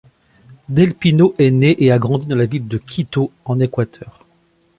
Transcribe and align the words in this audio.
Del 0.67 0.95
Pino 0.95 1.35
est 1.37 1.51
née 1.51 1.75
et 1.77 1.91
a 1.91 1.99
grandi 1.99 2.25
dans 2.25 2.35
la 2.35 2.47
ville 2.47 2.67
de 2.67 2.79
Quito, 2.79 3.31
en 3.45 3.59
Équateur. 3.59 4.25